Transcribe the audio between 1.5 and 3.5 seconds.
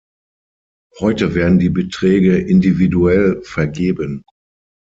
die Beträge individuell